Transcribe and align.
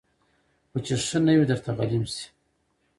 خو 0.69 0.77
چي 0.85 0.93
ښه 1.07 1.19
نه 1.25 1.33
وي 1.37 1.45
درته 1.51 1.69
غلیم 1.77 2.05
سي 2.13 2.25